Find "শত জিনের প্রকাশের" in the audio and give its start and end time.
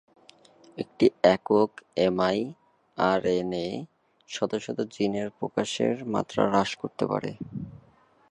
4.65-5.95